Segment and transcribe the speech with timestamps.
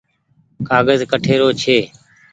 [0.67, 1.77] ڪآگز ڪٺي رو ڇي۔